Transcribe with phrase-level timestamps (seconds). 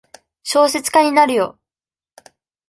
[0.41, 1.59] 小説家になるよ。